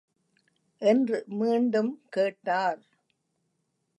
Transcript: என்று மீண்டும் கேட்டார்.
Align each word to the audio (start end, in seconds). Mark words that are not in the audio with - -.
என்று 0.81 1.23
மீண்டும் 1.27 1.91
கேட்டார். 2.09 2.81